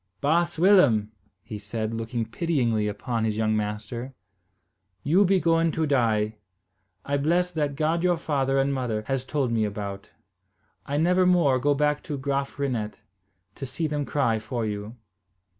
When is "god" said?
7.75-8.01